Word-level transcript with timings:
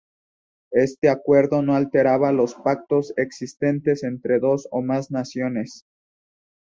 Este 0.73 1.09
acuerdo 1.09 1.61
no 1.61 1.75
alteraba 1.75 2.31
los 2.31 2.55
pactos 2.55 3.13
existentes 3.17 4.03
entre 4.03 4.39
dos 4.39 4.67
o 4.71 4.81
más 4.81 5.11
naciones. 5.11 5.85